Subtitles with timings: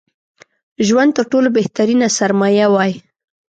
[0.87, 2.93] ژوند تر ټولو بهترينه سرمايه وای